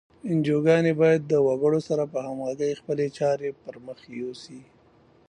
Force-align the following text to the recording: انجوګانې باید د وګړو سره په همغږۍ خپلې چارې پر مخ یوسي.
انجوګانې 0.29 0.93
باید 1.01 1.21
د 1.25 1.33
وګړو 1.47 1.79
سره 1.89 2.03
په 2.13 2.17
همغږۍ 2.27 2.71
خپلې 2.79 3.07
چارې 3.17 3.49
پر 3.61 3.75
مخ 3.85 3.99
یوسي. 4.19 4.61